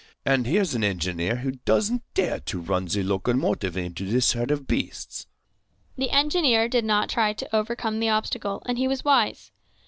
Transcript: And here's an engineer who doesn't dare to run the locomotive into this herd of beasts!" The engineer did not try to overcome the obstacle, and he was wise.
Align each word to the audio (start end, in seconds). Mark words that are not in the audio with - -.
And 0.25 0.47
here's 0.47 0.73
an 0.73 0.83
engineer 0.83 1.35
who 1.35 1.51
doesn't 1.63 2.01
dare 2.15 2.39
to 2.39 2.59
run 2.59 2.85
the 2.85 3.03
locomotive 3.03 3.77
into 3.77 4.03
this 4.03 4.33
herd 4.33 4.49
of 4.49 4.65
beasts!" 4.65 5.27
The 5.95 6.09
engineer 6.09 6.67
did 6.67 6.85
not 6.85 7.07
try 7.07 7.33
to 7.33 7.55
overcome 7.55 7.99
the 7.99 8.09
obstacle, 8.09 8.63
and 8.65 8.79
he 8.79 8.87
was 8.87 9.05
wise. 9.05 9.51